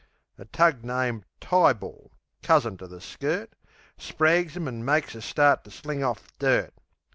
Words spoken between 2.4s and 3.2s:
(cousin to the